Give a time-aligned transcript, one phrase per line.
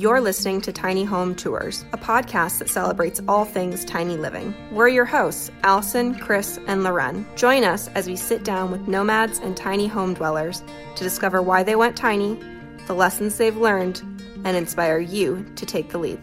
[0.00, 4.54] You're listening to Tiny Home Tours, a podcast that celebrates all things tiny living.
[4.72, 7.26] We're your hosts, Allison, Chris, and Loren.
[7.36, 10.62] Join us as we sit down with nomads and tiny home dwellers
[10.96, 12.40] to discover why they went tiny,
[12.86, 14.00] the lessons they've learned,
[14.46, 16.20] and inspire you to take the leap.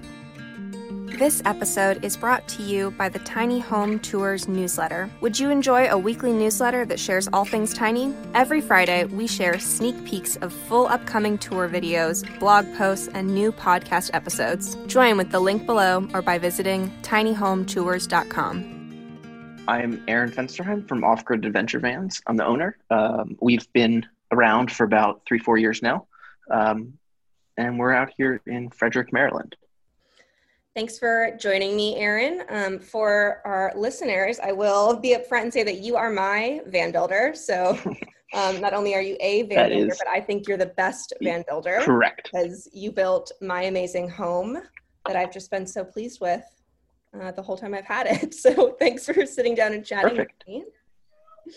[1.17, 5.09] This episode is brought to you by the Tiny Home Tours newsletter.
[5.21, 8.13] Would you enjoy a weekly newsletter that shares all things tiny?
[8.35, 13.51] Every Friday, we share sneak peeks of full upcoming tour videos, blog posts, and new
[13.51, 14.77] podcast episodes.
[14.85, 19.63] Join with the link below or by visiting tinyhometours.com.
[19.67, 22.21] I'm Aaron Fensterheim from Off Grid Adventure Vans.
[22.27, 22.77] I'm the owner.
[22.91, 26.05] Um, we've been around for about three, four years now.
[26.51, 26.99] Um,
[27.57, 29.55] and we're out here in Frederick, Maryland.
[30.77, 32.43] Thanks for joining me, Aaron.
[32.49, 36.91] Um, for our listeners, I will be upfront and say that you are my van
[36.91, 37.31] builder.
[37.33, 37.75] So
[38.35, 41.13] um, not only are you a van That builder, but I think you're the best
[41.19, 42.29] van builder Correct.
[42.31, 44.59] because you built my amazing home
[45.07, 46.45] that I've just been so pleased with
[47.19, 48.35] uh, the whole time I've had it.
[48.39, 50.43] So thanks for sitting down and chatting Perfect.
[50.47, 50.63] with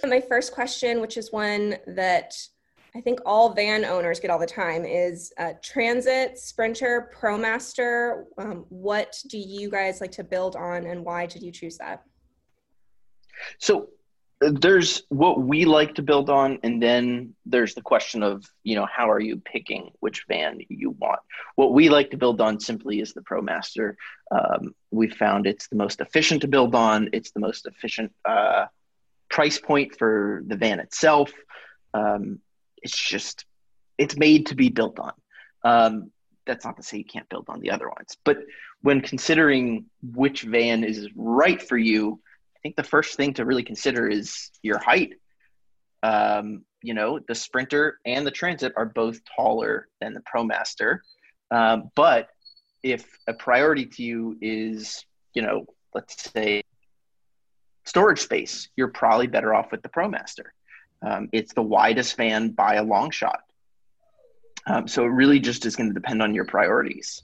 [0.03, 0.09] me.
[0.09, 2.33] My first question, which is one that
[2.95, 8.25] I think all van owners get all the time, is uh, Transit, Sprinter, ProMaster.
[8.37, 12.03] Um, what do you guys like to build on, and why did you choose that?
[13.59, 13.91] So
[14.45, 18.75] uh, there's what we like to build on, and then there's the question of, you
[18.75, 21.21] know, how are you picking which van you want?
[21.55, 23.95] What we like to build on simply is the ProMaster.
[24.33, 28.67] Um, we found it's the most efficient to build on, it's the most efficient uh,
[29.29, 31.31] price point for the van itself.
[31.95, 32.41] Um,
[32.83, 33.45] it's just,
[33.99, 35.13] it's made to be built on.
[35.63, 36.11] Um,
[36.47, 38.39] that's not to say you can't build on the other ones, but
[38.83, 42.21] when considering which van is right for you,
[42.57, 45.15] I think the first thing to really consider is your height.
[46.03, 51.01] Um, you know, the Sprinter and the Transit are both taller than the ProMaster.
[51.51, 52.29] Um, but
[52.83, 56.63] if a priority to you is, you know, let's say
[57.85, 60.47] storage space, you're probably better off with the ProMaster.
[61.03, 63.41] Um, it's the widest fan by a long shot.
[64.67, 67.23] Um, so it really just is going to depend on your priorities.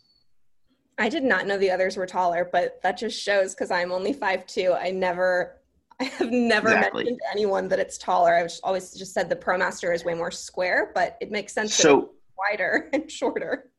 [0.99, 4.15] I did not know the others were taller, but that just shows because I'm only
[4.15, 4.75] 5'2.
[4.81, 5.61] I never,
[6.01, 7.05] I have never Exactly.
[7.05, 8.35] mentioned to anyone that it's taller.
[8.35, 11.83] I've always just said the ProMaster is way more square, but it makes sense that
[11.83, 13.71] So it's wider and shorter.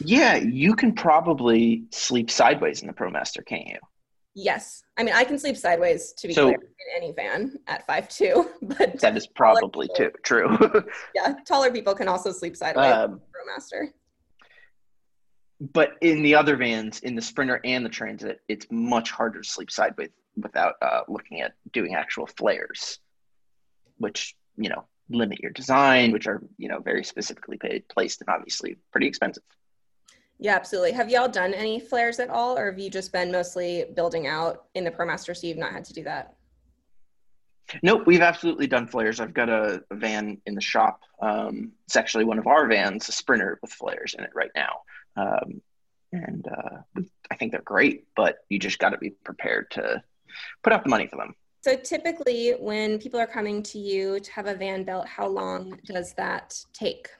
[0.00, 3.78] yeah, you can probably sleep sideways in the ProMaster, can't you?
[4.38, 4.84] Yes.
[4.96, 8.48] I mean, I can sleep sideways to be So- clear in any van at 5'2,
[8.62, 10.56] but That is probably too true.
[11.14, 13.20] yeah, taller people can also sleep sideways um,
[15.60, 19.48] but in the other vans, in the Sprinter and the Transit, it's much harder to
[19.48, 23.00] sleep sideways without uh, looking at doing actual flares,
[23.96, 28.28] which you know limit your design, which are you know very specifically paid, placed and
[28.28, 29.42] obviously pretty expensive.
[30.38, 30.92] Yeah, absolutely.
[30.92, 34.66] Have y'all done any flares at all, or have you just been mostly building out
[34.74, 36.34] in the ProMaster so you've not had to do that?
[37.82, 39.20] Nope, we've absolutely done flares.
[39.20, 41.00] I've got a, a van in the shop.
[41.20, 44.80] Um, it's actually one of our vans, a Sprinter with flares in it right now.
[45.16, 45.60] Um,
[46.12, 50.02] and uh, I think they're great, but you just got to be prepared to
[50.62, 51.34] put out the money for them.
[51.60, 55.78] So typically, when people are coming to you to have a van built, how long
[55.84, 57.10] does that take?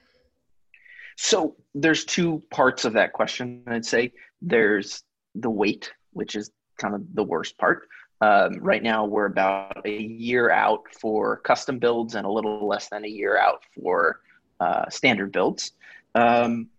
[1.21, 3.61] So there's two parts of that question.
[3.67, 5.03] I'd say there's
[5.35, 7.89] the wait, which is kind of the worst part.
[8.21, 12.87] Um, right now, we're about a year out for custom builds and a little less
[12.87, 14.21] than a year out for
[14.61, 15.73] uh, standard builds.
[16.15, 16.69] Um,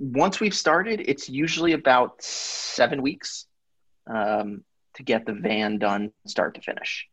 [0.00, 3.46] once we've started, it's usually about seven weeks
[4.08, 4.64] um,
[4.94, 7.08] to get the van done, start to finish.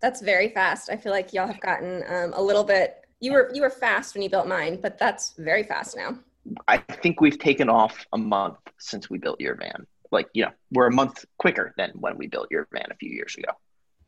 [0.00, 0.90] That's very fast.
[0.90, 3.01] I feel like y'all have gotten um, a little bit.
[3.22, 6.18] You were you were fast when you built mine, but that's very fast now.
[6.66, 9.86] I think we've taken off a month since we built your van.
[10.10, 13.10] Like, you know, we're a month quicker than when we built your van a few
[13.10, 13.52] years ago.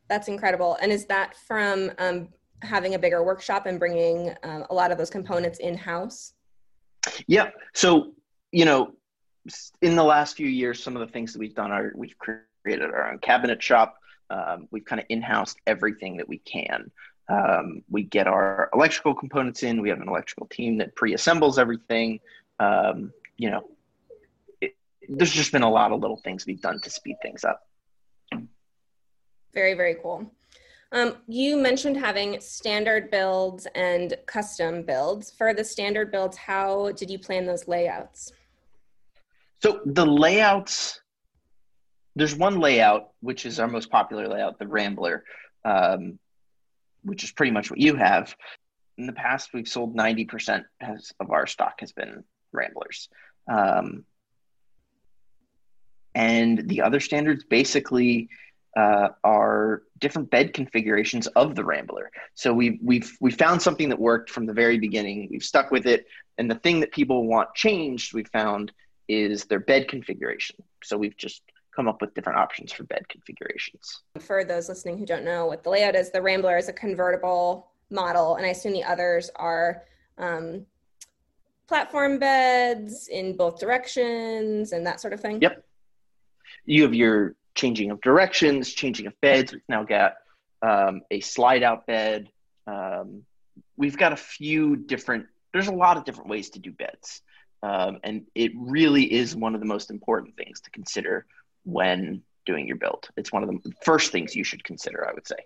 [0.08, 0.76] That's incredible.
[0.82, 2.28] And is that from um,
[2.62, 6.32] having a bigger workshop and bringing um, a lot of those components in house?
[7.28, 7.50] Yeah.
[7.72, 8.14] So,
[8.50, 8.94] you know,
[9.81, 12.90] in the last few years, some of the things that we've done are we've created
[12.90, 13.94] our own cabinet shop.
[14.28, 16.90] Um, we've kind of in-housed everything that we can.
[17.29, 19.81] Um, we get our electrical components in.
[19.81, 22.21] We have an electrical team that pre-assembles everything.
[22.61, 23.65] Um, you know,
[24.61, 24.76] it,
[25.09, 27.67] there's just been a lot of little things we've done to speed things up.
[29.55, 30.31] Very very cool.
[30.93, 35.31] Um, you mentioned having standard builds and custom builds.
[35.31, 38.32] For the standard builds, how did you plan those layouts?
[39.61, 41.00] So the layouts,
[42.15, 45.25] there's one layout which is our most popular layout, the Rambler,
[45.65, 46.19] um,
[47.04, 48.34] which is pretty much what you have.
[48.96, 53.08] In the past, we've sold 90% has, of our stock has been Ramblers.
[53.50, 54.04] Um,
[56.14, 58.28] and the other standards basically
[58.76, 62.10] uh, are different bed configurations of the Rambler.
[62.34, 65.28] So we've we've we found something that worked from the very beginning.
[65.30, 66.06] We've stuck with it,
[66.38, 68.72] and the thing that people want changed, we found,
[69.08, 70.56] is their bed configuration.
[70.82, 71.42] So we've just
[71.75, 74.03] come up with different options for bed configurations.
[74.21, 77.69] For those listening who don't know what the layout is, the Rambler is a convertible
[77.91, 79.82] model, and I assume the others are
[80.19, 80.67] um,
[81.67, 85.41] platform beds in both directions and that sort of thing.
[85.41, 85.65] Yep.
[86.67, 89.53] You have your changing of directions, changing of beds.
[89.53, 90.15] We've now got
[90.62, 92.29] um, a slide out bed.
[92.67, 93.23] Um,
[93.76, 97.23] we've got a few different, there's a lot of different ways to do beds.
[97.62, 101.26] Um, and it really is one of the most important things to consider
[101.64, 103.08] when doing your build.
[103.16, 105.37] It's one of the first things you should consider, I would say.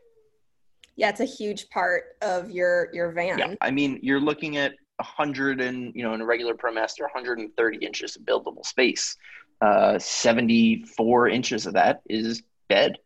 [0.96, 3.38] Yeah, it's a huge part of your your van.
[3.38, 7.78] Yeah, I mean, you're looking at 100 and you know in a regular ProMaster 130
[7.78, 9.16] inches of buildable space.
[9.60, 12.96] Uh, 74 inches of that is bed.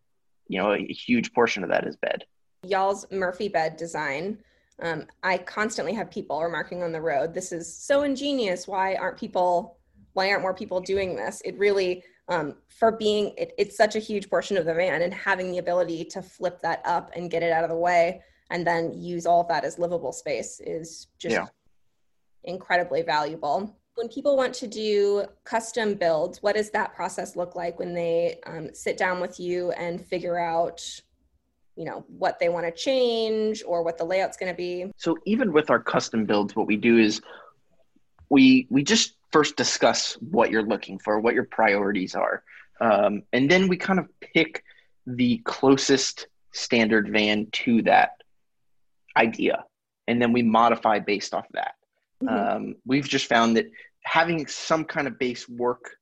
[0.48, 2.24] You know, a huge portion of that is bed.
[2.64, 4.38] Y'all's Murphy bed design.
[4.80, 8.66] Um, I constantly have people remarking on the road, "This is so ingenious.
[8.66, 9.76] Why aren't people?
[10.14, 13.98] Why aren't more people doing this?" It really um, for being it, it's such a
[13.98, 17.42] huge portion of the van and having the ability to flip that up and get
[17.42, 21.08] it out of the way and then use all of that as livable space is
[21.18, 21.46] just yeah.
[22.44, 27.78] incredibly valuable when people want to do custom builds what does that process look like
[27.78, 30.82] when they um, sit down with you and figure out
[31.76, 35.16] you know what they want to change or what the layout's going to be so
[35.26, 37.20] even with our custom builds what we do is
[38.30, 42.42] we we just first discuss what you're looking for, what your priorities are.
[42.80, 44.62] Um, and then we kind of pick
[45.06, 48.22] the closest standard van to that
[49.16, 49.64] idea.
[50.06, 51.74] And then we modify based off of that.
[52.22, 52.56] Mm-hmm.
[52.56, 53.70] Um, we've just found that
[54.04, 55.96] having some kind of base work,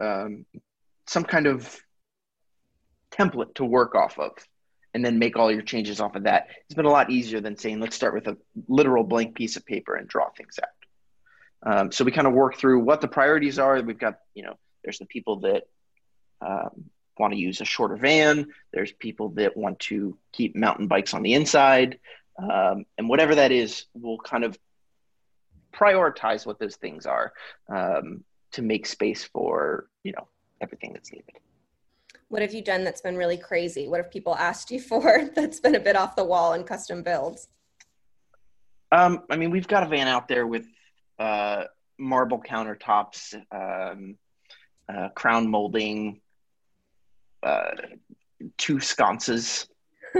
[0.00, 0.44] um,
[1.06, 1.78] some kind of
[3.12, 4.32] template to work off of,
[4.94, 7.56] and then make all your changes off of that, it's been a lot easier than
[7.56, 8.36] saying, let's start with a
[8.68, 10.68] literal blank piece of paper and draw things out.
[11.64, 13.80] Um, so we kind of work through what the priorities are.
[13.80, 15.62] We've got, you know, there's the people that
[16.40, 18.48] um, want to use a shorter van.
[18.72, 21.98] There's people that want to keep mountain bikes on the inside.
[22.38, 24.58] Um, and whatever that is, we'll kind of
[25.72, 27.32] prioritize what those things are
[27.68, 30.26] um, to make space for, you know,
[30.60, 31.30] everything that's needed.
[32.28, 33.88] What have you done that's been really crazy?
[33.88, 37.02] What have people asked you for that's been a bit off the wall in custom
[37.02, 37.48] builds?
[38.90, 40.66] Um, I mean, we've got a van out there with
[41.22, 41.64] uh,
[41.98, 44.16] marble countertops, um,
[44.88, 46.20] uh, crown molding,
[47.44, 47.70] uh,
[48.58, 49.68] two sconces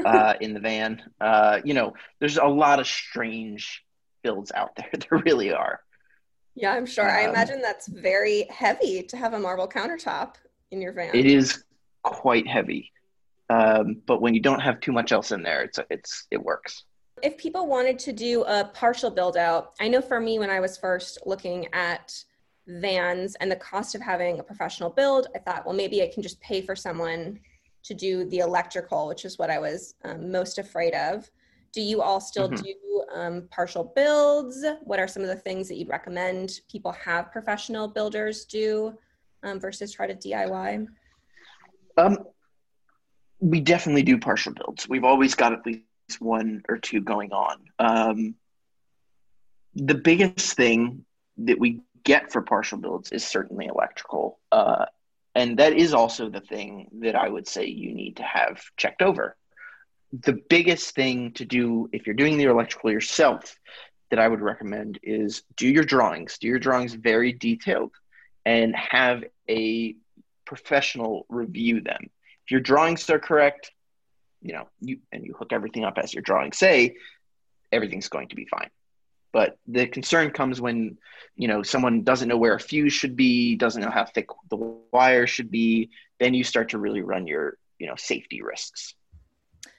[0.05, 1.03] uh, in the van.
[1.21, 3.85] Uh, you know, there's a lot of strange
[4.23, 4.91] builds out there.
[4.93, 5.81] there really are.
[6.55, 7.11] Yeah, I'm sure.
[7.11, 10.35] Um, I imagine that's very heavy to have a marble countertop
[10.71, 11.15] in your van.
[11.15, 11.65] It is
[12.03, 12.93] quite heavy,
[13.51, 16.85] um, but when you don't have too much else in there, it's it's it works
[17.23, 20.61] if people wanted to do a partial build out, I know for me when I
[20.61, 22.13] was first looking at
[22.67, 26.23] vans and the cost of having a professional build, I thought, well, maybe I can
[26.23, 27.39] just pay for someone
[27.85, 31.31] to do the electrical, which is what I was um, most afraid of.
[31.73, 32.63] Do you all still mm-hmm.
[32.63, 34.65] do um, partial builds?
[34.83, 38.99] What are some of the things that you'd recommend people have professional builders do
[39.43, 40.87] um, versus try to DIY?
[41.97, 42.19] Um,
[43.41, 44.89] we definitely do partial builds.
[44.89, 45.83] We've always got at least
[46.21, 47.59] one or two going on.
[47.79, 48.35] Um,
[49.75, 51.05] the biggest thing
[51.39, 54.39] that we get for partial builds is certainly electrical.
[54.51, 54.87] Uh,
[55.35, 59.03] and that is also the thing that I would say you need to have checked
[59.03, 59.37] over.
[60.13, 63.57] The biggest thing to do if you're doing the electrical yourself
[64.11, 67.93] that I would recommend is do your drawings, do your drawings very detailed,
[68.45, 69.97] and have a
[70.45, 72.11] professional review them.
[72.45, 73.73] If your drawings are correct,
[74.43, 76.97] you know, you and you hook everything up as your drawings say,
[77.71, 78.71] everything's going to be fine.
[79.33, 80.99] But the concern comes when,
[81.37, 84.57] you know, someone doesn't know where a fuse should be, doesn't know how thick the
[84.93, 88.95] wire should be, then you start to really run your, you know, safety risks.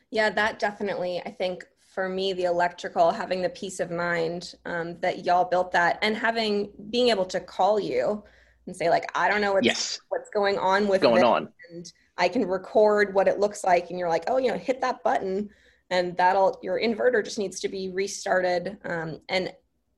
[0.10, 5.00] Yeah, that definitely, I think for me, the electrical, having the peace of mind um,
[5.02, 8.24] that y'all built that and having, being able to call you
[8.66, 10.00] and say like, I don't know what's, yes.
[10.10, 11.50] what's going on with going on.
[11.72, 14.82] And I can record what it looks like and you're like, oh, you know, hit
[14.82, 15.50] that button
[15.90, 18.78] and that'll, your inverter just needs to be restarted.
[18.86, 19.52] Um, and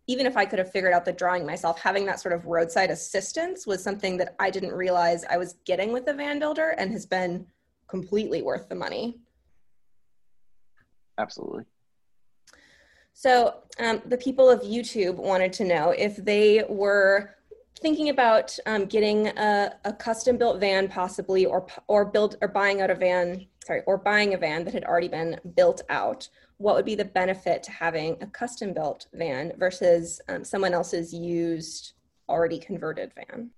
[0.08, 2.92] even if I could have figured out the drawing myself, having that sort of roadside
[2.92, 6.92] assistance was something that I didn't realize I was getting with the van builder and
[6.92, 7.46] has been
[7.88, 9.20] completely worth the money.
[11.18, 11.64] Absolutely.
[13.14, 17.35] So um, the people of YouTube wanted to know if they were
[17.80, 22.82] thinking about um, getting a, a, custom built van possibly or or build or buying
[22.82, 26.76] out a van sorry or buying a van that had already been built out what
[26.76, 31.94] would be the benefit to having a custom built van versus um, someone else's used
[32.30, 33.50] already converted van?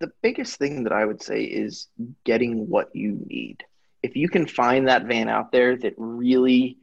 [0.00, 1.88] The biggest thing that i would say is
[2.24, 3.64] getting what you need.
[4.02, 6.78] If you can find that van out there that really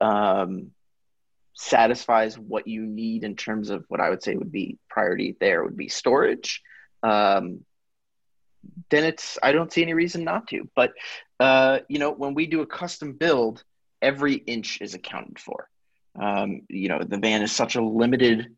[0.00, 0.70] um,
[1.54, 5.62] satisfies what you need in terms of what I would say would be priority there
[5.64, 6.62] would be storage,
[7.02, 7.64] um,
[8.90, 10.68] then it's I don't see any reason not to.
[10.74, 10.92] But
[11.38, 13.64] uh, you know, when we do a custom build,
[14.02, 15.68] every inch is accounted for.
[16.20, 18.56] Um, you know, the van is such a limited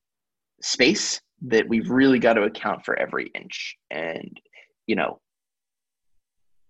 [0.63, 3.77] space that we've really got to account for every inch.
[3.91, 4.41] And
[4.87, 5.21] you know,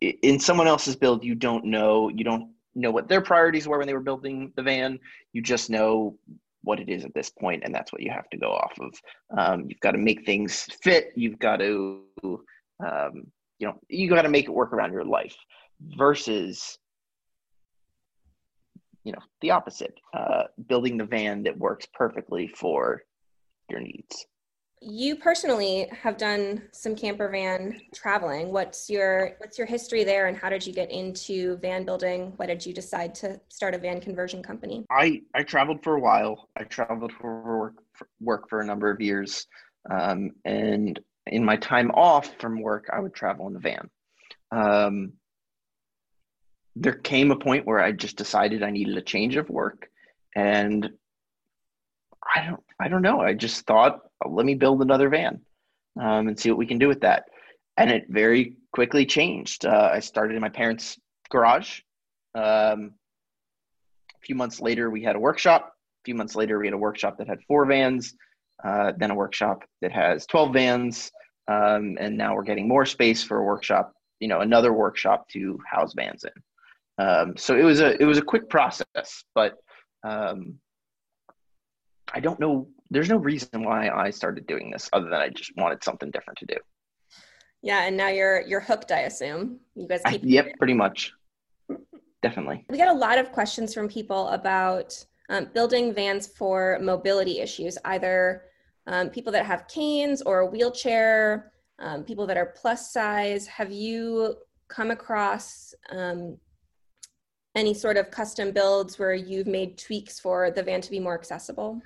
[0.00, 3.87] in someone else's build, you don't know, you don't know what their priorities were when
[3.87, 4.99] they were building the van.
[5.33, 6.17] You just know
[6.62, 8.95] what it is at this point, and that's what you have to go off of.
[9.37, 11.12] Um, you've got to make things fit.
[11.17, 13.26] You've got to, um,
[13.59, 15.37] you know, you got to make it work around your life.
[15.99, 16.79] Versus,
[19.02, 19.99] you know, the opposite.
[20.14, 23.02] Uh, building the van that works perfectly for
[23.69, 24.26] your needs
[24.82, 28.50] you personally have done some camper van traveling.
[28.50, 32.32] What's your what's your history there and how did you get into van building?
[32.36, 34.84] Why did you decide to start a van conversion company?
[34.90, 36.48] I i traveled for a while.
[36.56, 39.46] I traveled for work for, work for a number of years.
[39.90, 43.90] Um, and in my time off from work i would travel in the van.
[44.50, 45.12] Um,
[46.74, 49.88] there came a point where i just decided i needed a change of work
[50.34, 50.90] and
[52.34, 53.20] i don't i don't know.
[53.20, 55.41] I just thought let me build another van
[56.00, 57.25] um, and see what we can do with that.
[57.76, 59.64] And it very quickly changed.
[59.64, 60.99] Uh, I started in my parents'
[61.31, 61.81] garage.
[62.35, 62.93] Um,
[64.14, 65.73] a few months later, we had a workshop.
[65.73, 68.14] A few months later, we had a workshop that had four vans,
[68.64, 71.11] uh, then a workshop that has 12 vans.
[71.49, 75.59] Um, and now we're getting more space for a workshop, you know, another workshop to
[75.71, 77.05] house vans in.
[77.05, 79.57] Um, so it was a it was a quick process, but
[80.05, 80.59] um,
[82.12, 85.52] I don't know there's no reason why I started doing this other than I just
[85.56, 86.56] wanted something different to do.
[87.62, 89.61] Yeah, and now you're you're hooked, I assume.
[89.75, 91.12] You guys keep I, Yep, pretty much.
[92.22, 92.64] Definitely.
[92.68, 97.78] We got a lot of questions from people about um, building vans for mobility issues,
[97.84, 98.44] either
[98.87, 103.46] um, people that have canes or a wheelchair, um, people that are plus size.
[103.46, 104.37] Have you
[104.68, 106.37] come across um,
[107.54, 111.14] any sort of custom builds where you've made tweaks for the van to be more
[111.14, 111.80] accessible?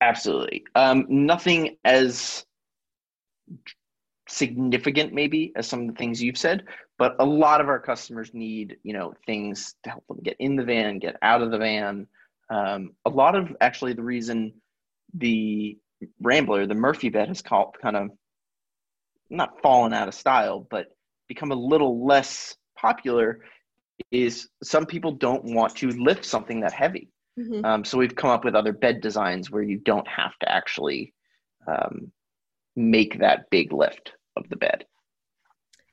[0.00, 0.64] Absolutely.
[0.74, 2.44] Um, nothing as
[4.28, 6.64] significant maybe as some of the things you've said,
[6.98, 10.56] but a lot of our customers need, you know, things to help them get in
[10.56, 12.06] the van, get out of the van.
[12.48, 14.52] Um, a lot of actually the reason
[15.14, 15.76] the
[16.20, 18.10] Rambler, the Murphy bed has called kind of
[19.28, 20.86] not fallen out of style, but
[21.28, 23.40] become a little less popular
[24.10, 27.08] is some people don't want to lift something that heavy.
[27.38, 27.64] Mm-hmm.
[27.64, 31.14] Um, so we've come up with other bed designs where you don't have to actually
[31.66, 32.12] um,
[32.76, 34.84] make that big lift of the bed.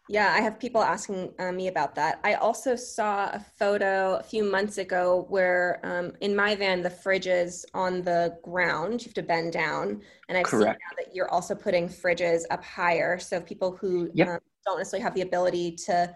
[0.10, 2.22] Yeah, I have people asking uh, me about that.
[2.24, 6.90] I also saw a photo a few months ago where um, in my van, the
[6.90, 9.02] fridge is on the ground.
[9.02, 10.02] You have to bend down.
[10.30, 10.80] And I've Correct.
[10.80, 13.20] seen now that you're also putting fridges up higher.
[13.20, 14.28] So people who yep.
[14.30, 16.16] um, don't necessarily have the ability to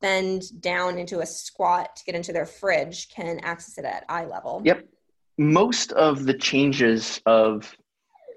[0.00, 4.24] bend down into a squat to get into their fridge can access it at eye
[4.24, 4.62] level.
[4.64, 4.86] Yep.
[5.38, 7.74] Most of the changes of,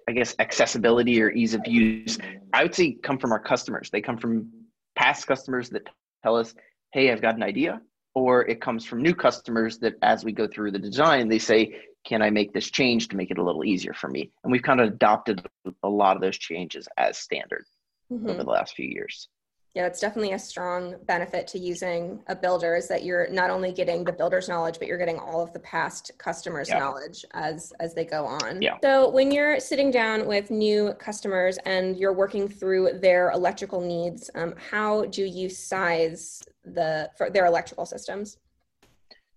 [0.08, 2.18] I guess, accessibility or ease of use,
[2.54, 3.90] I would say come from our customers.
[3.90, 4.52] They come from
[4.96, 5.88] past customers that
[6.24, 6.54] tell us,
[6.94, 7.82] hey, I've got an idea.
[8.14, 11.76] Or it comes from new customers that as we go through the design, they say,
[12.06, 14.32] can I make this change to make it a little easier for me?
[14.44, 15.46] And we've kind of adopted
[15.84, 17.64] a lot of those changes as standard
[18.12, 18.30] mm-hmm.
[18.30, 19.30] over the last few years
[19.74, 23.72] yeah, it's definitely a strong benefit to using a builder is that you're not only
[23.72, 26.80] getting the builder's knowledge, but you're getting all of the past customers' yeah.
[26.80, 28.62] knowledge as as they go on.
[28.62, 28.78] Yeah.
[28.84, 34.30] So when you're sitting down with new customers and you're working through their electrical needs,
[34.36, 38.38] um, how do you size the for their electrical systems?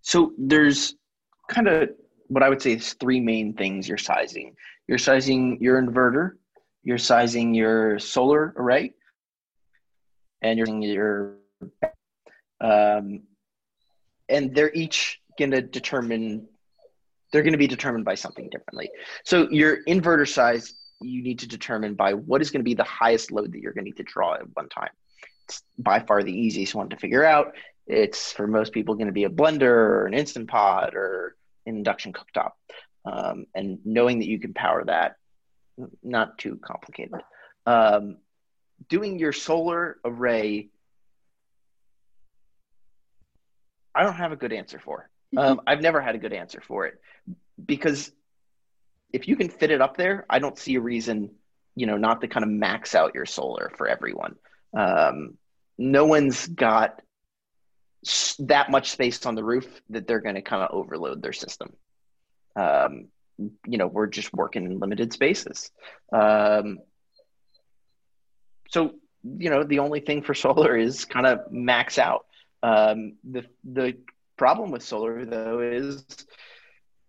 [0.03, 0.97] So there's
[1.49, 1.91] kind of
[2.27, 4.57] what I would say is three main things you're sizing.
[4.89, 6.33] You're sizing your inverter,
[6.83, 8.95] you're sizing your solar array,
[10.45, 11.37] and you're your
[12.61, 13.23] um,
[14.29, 16.47] and they're each going to determine
[17.33, 18.89] they're going to be determined by something differently.
[19.25, 22.85] So your inverter size you need to determine by what is going to be the
[22.85, 24.91] highest load that you're going to need to draw at one time.
[25.49, 27.55] It's by far the easiest one to figure out.
[27.87, 31.37] It's for most people going to be a blender or an instant pot or
[31.67, 32.53] an induction cooktop.
[33.05, 35.17] Um, and knowing that you can power that
[36.03, 37.21] not too complicated.
[37.67, 38.19] Um,
[38.89, 40.69] doing your solar array,
[43.95, 45.09] I don't have a good answer for.
[45.37, 47.01] Um, I've never had a good answer for it
[47.65, 48.13] because
[49.13, 51.31] if you can fit it up there, I don't see a reason,
[51.75, 54.37] you know, not to kind of max out your solar for everyone.
[54.77, 55.39] Um,
[55.79, 57.01] no one's got
[58.41, 61.73] that much space on the roof that they're going to kind of overload their system.
[62.57, 65.71] Um, you know, we're just working in limited spaces.
[66.13, 66.79] Um,
[68.75, 68.97] so,
[69.39, 72.27] you know, the only thing for solar is kind of max out.
[72.63, 73.97] Um, the the
[74.37, 76.05] problem with solar though is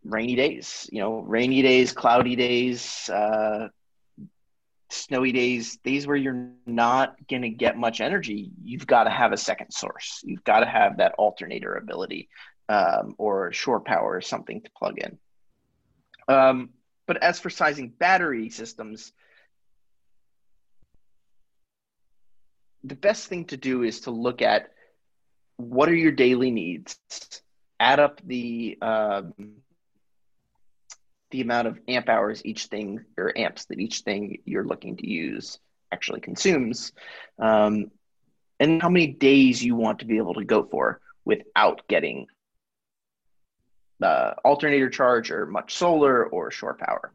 [0.04, 0.88] rainy days.
[0.92, 3.70] You know, rainy days, cloudy days, uh,
[4.92, 8.52] snowy days, days where you're not going to get much energy.
[8.64, 10.22] You've got to have a second source.
[10.24, 12.30] You've got to have that alternator ability
[12.70, 15.18] um, or shore power or something to plug in.
[16.28, 16.70] Um,
[17.08, 19.14] but as for sizing battery systems,
[22.86, 24.72] the best thing to do is to look at
[25.58, 27.00] what are your daily needs,
[27.80, 29.34] add up the um,
[31.32, 35.08] the amount of amp hours each thing or amps that each thing you're looking to
[35.08, 35.60] use
[35.92, 36.92] actually consumes,
[37.40, 37.92] um,
[38.60, 42.28] and how many days you want to be able to go for without getting
[44.04, 47.12] uh, alternator charge or much solar or shore power.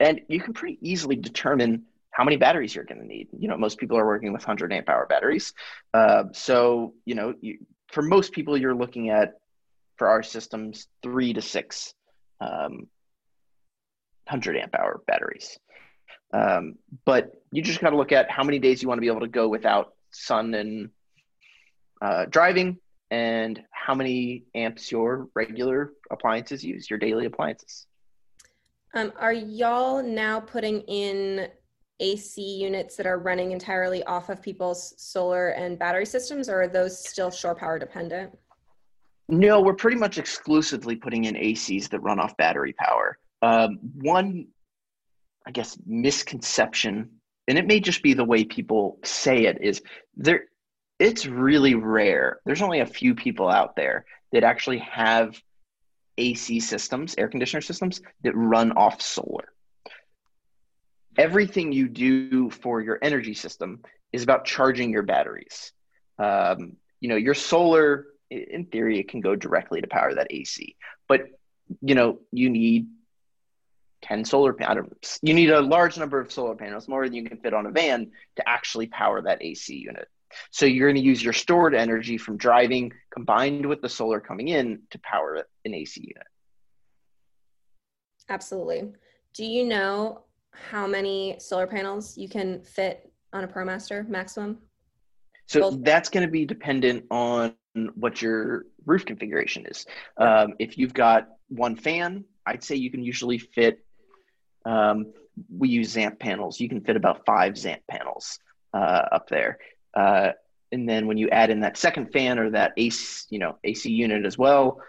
[0.00, 3.26] And you can pretty easily determine how many batteries you're going to need.
[3.36, 5.52] You know, most people are working with 100 amp hour batteries.
[5.92, 9.34] Uh, so, you know, you, for most people, you're looking at,
[9.96, 11.92] for our systems, three to six
[12.40, 12.86] um,
[14.26, 15.58] 100 amp hour batteries.
[16.32, 19.08] Um, but you just got to look at how many days you want to be
[19.08, 20.90] able to go without sun and
[22.00, 22.78] uh, driving
[23.10, 27.86] and how many amps your regular appliances use, your daily appliances.
[28.94, 31.48] Um, are y'all now putting in
[32.00, 36.68] AC units that are running entirely off of people's solar and battery systems, or are
[36.68, 38.36] those still shore power dependent?
[39.28, 43.18] No, we're pretty much exclusively putting in ACs that run off battery power.
[43.42, 44.46] Um, one,
[45.46, 47.10] I guess, misconception,
[47.48, 49.82] and it may just be the way people say it, is
[50.16, 50.44] there.
[50.98, 52.38] It's really rare.
[52.44, 55.40] There's only a few people out there that actually have
[56.18, 59.53] AC systems, air conditioner systems that run off solar.
[61.16, 65.72] Everything you do for your energy system is about charging your batteries.
[66.18, 70.76] Um, you know, your solar, in theory, it can go directly to power that AC,
[71.08, 71.22] but
[71.80, 72.88] you know, you need
[74.02, 75.18] 10 solar panels.
[75.22, 77.70] You need a large number of solar panels, more than you can fit on a
[77.70, 80.08] van, to actually power that AC unit.
[80.50, 84.48] So you're going to use your stored energy from driving combined with the solar coming
[84.48, 86.26] in to power an AC unit.
[88.28, 88.92] Absolutely.
[89.32, 90.24] Do you know
[90.54, 94.58] how many solar panels you can fit on a ProMaster maximum?
[95.46, 95.84] So Both.
[95.84, 97.54] that's going to be dependent on
[97.94, 99.86] what your roof configuration is.
[100.16, 103.84] Um, if you've got one fan, I'd say you can usually fit.
[104.64, 105.12] Um,
[105.54, 106.60] we use Zamp panels.
[106.60, 108.38] You can fit about five Zamp panels
[108.72, 109.58] uh, up there.
[109.94, 110.30] Uh,
[110.72, 113.90] and then when you add in that second fan or that AC, you know, AC
[113.90, 114.80] unit as well,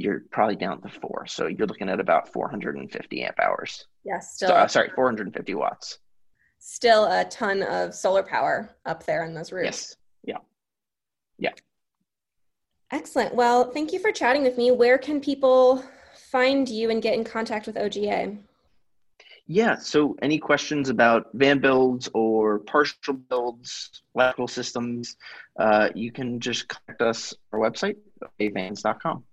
[0.00, 1.26] you're probably down to four.
[1.26, 3.86] So you're looking at about 450 amp hours.
[4.04, 4.48] Yes, still.
[4.48, 5.98] So, uh, sorry, 450 watts.
[6.58, 9.64] Still a ton of solar power up there in those roofs.
[9.64, 9.96] Yes.
[10.24, 10.38] Yeah.
[11.38, 11.52] Yeah.
[12.92, 13.34] Excellent.
[13.34, 14.70] Well, thank you for chatting with me.
[14.70, 15.84] Where can people
[16.30, 18.38] find you and get in contact with OGA?
[19.46, 25.16] Yeah, so any questions about van builds or partial builds, electrical systems,
[25.58, 27.96] uh, you can just contact us our website,
[28.40, 29.24] OGAVans.com.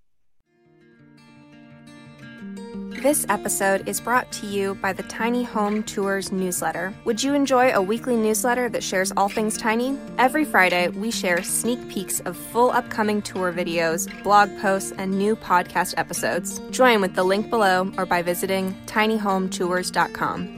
[3.01, 6.91] This episode is brought to you by the Tiny Home Tours newsletter.
[7.05, 9.95] Would you enjoy a weekly newsletter that shares all things tiny?
[10.17, 15.35] Every Friday, we share sneak peeks of full upcoming tour videos, blog posts, and new
[15.35, 16.57] podcast episodes.
[16.71, 20.56] Join with the link below or by visiting tinyhometours.com.